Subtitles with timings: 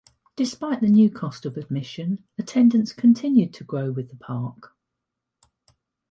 [0.35, 4.75] Despite the new cost of admission, attendance continued to grow with the park.